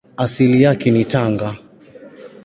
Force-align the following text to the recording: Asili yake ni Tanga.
Asili 0.17 0.61
yake 0.61 0.91
ni 0.91 1.05
Tanga. 1.05 1.55